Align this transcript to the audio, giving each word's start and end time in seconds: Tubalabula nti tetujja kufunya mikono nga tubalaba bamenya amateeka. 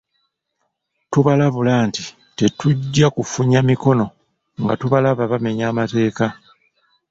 Tubalabula 1.11 1.73
nti 1.87 2.01
tetujja 2.37 3.07
kufunya 3.15 3.59
mikono 3.69 4.05
nga 4.61 4.73
tubalaba 4.79 5.23
bamenya 5.31 5.65
amateeka. 5.71 6.25